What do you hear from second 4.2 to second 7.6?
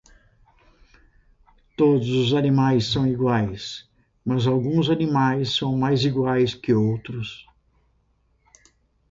mas alguns animais são mais iguais que outros.